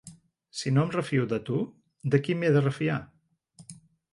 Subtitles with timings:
[0.61, 1.59] Si no em refio de tu,
[2.15, 2.99] de qui m'he de refiar?